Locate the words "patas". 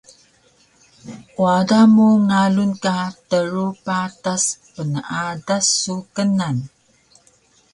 3.85-4.43